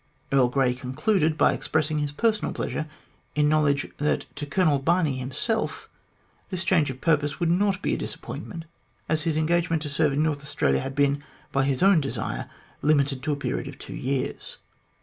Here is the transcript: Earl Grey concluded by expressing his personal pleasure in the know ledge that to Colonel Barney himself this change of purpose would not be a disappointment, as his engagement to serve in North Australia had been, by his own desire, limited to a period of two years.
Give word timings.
Earl 0.31 0.47
Grey 0.47 0.73
concluded 0.73 1.37
by 1.37 1.53
expressing 1.53 1.99
his 1.99 2.11
personal 2.11 2.55
pleasure 2.55 2.87
in 3.35 3.45
the 3.45 3.49
know 3.49 3.61
ledge 3.61 3.87
that 3.99 4.25
to 4.37 4.47
Colonel 4.47 4.79
Barney 4.79 5.19
himself 5.19 5.91
this 6.49 6.63
change 6.65 6.89
of 6.89 7.01
purpose 7.01 7.39
would 7.39 7.51
not 7.51 7.83
be 7.83 7.93
a 7.93 7.99
disappointment, 7.99 8.65
as 9.07 9.25
his 9.25 9.37
engagement 9.37 9.83
to 9.83 9.89
serve 9.89 10.13
in 10.13 10.23
North 10.23 10.41
Australia 10.41 10.81
had 10.81 10.95
been, 10.95 11.23
by 11.51 11.65
his 11.65 11.83
own 11.83 12.01
desire, 12.01 12.49
limited 12.81 13.21
to 13.21 13.31
a 13.31 13.35
period 13.35 13.67
of 13.67 13.77
two 13.77 13.93
years. 13.95 14.57